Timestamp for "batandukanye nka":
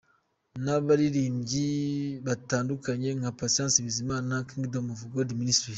2.25-3.31